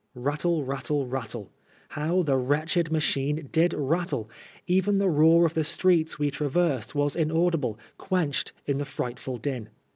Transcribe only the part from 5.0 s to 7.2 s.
roar of the streets we traversed was